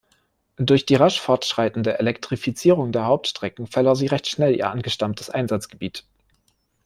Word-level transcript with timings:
Durch 0.57 0.87
die 0.87 0.95
rasch 0.95 1.21
fortschreitende 1.21 1.99
Elektrifizierung 1.99 2.91
der 2.91 3.05
Hauptstrecken 3.05 3.67
verlor 3.67 3.95
sie 3.95 4.07
recht 4.07 4.27
schnell 4.27 4.55
ihr 4.55 4.67
angestammtes 4.71 5.29
Einsatzgebiet. 5.29 6.05